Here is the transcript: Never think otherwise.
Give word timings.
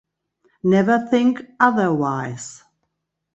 Never 0.63 0.97
think 1.09 1.43
otherwise. 1.59 2.63